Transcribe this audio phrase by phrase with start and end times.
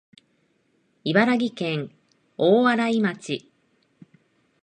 [1.03, 1.95] 茨城県
[2.35, 3.51] 大洗町